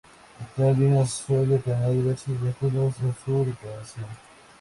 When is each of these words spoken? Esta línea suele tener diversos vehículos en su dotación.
Esta 0.39 0.71
línea 0.71 1.05
suele 1.05 1.59
tener 1.59 1.91
diversos 1.91 2.41
vehículos 2.41 2.95
en 3.03 3.15
su 3.23 3.45
dotación. 3.45 4.07